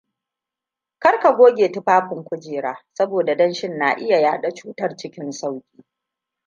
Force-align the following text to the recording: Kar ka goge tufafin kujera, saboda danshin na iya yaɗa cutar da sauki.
Kar 0.99 1.19
ka 1.19 1.31
goge 1.35 1.67
tufafin 1.73 2.23
kujera, 2.23 2.83
saboda 2.93 3.35
danshin 3.35 3.77
na 3.77 3.91
iya 3.97 4.19
yaɗa 4.19 4.49
cutar 4.53 4.95
da 4.97 5.31
sauki. 5.31 5.85